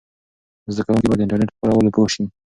[0.73, 2.23] زده کوونکي باید د انټرنیټ په کارولو پوه سي.